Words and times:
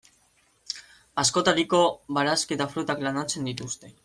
Askotariko 1.23 1.83
barazki 2.19 2.59
eta 2.59 2.69
frutak 2.73 3.05
landatzen 3.09 3.53
dituzte. 3.53 3.97